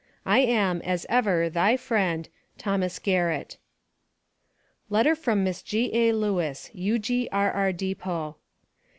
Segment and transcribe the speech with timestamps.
[0.25, 2.97] I am, as ever, thy friend, THOS.
[2.97, 3.57] GARRETT.
[4.89, 6.11] LETTER FROM MISS G.A.
[6.13, 7.71] LEWIS (U.G.R.R.
[7.73, 8.35] DEPOT).